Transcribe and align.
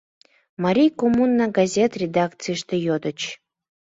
«Марий 0.63 0.91
коммуна» 0.99 1.45
газет 1.57 1.91
редакцийыште 2.03 2.75
йодыч: 2.87 3.19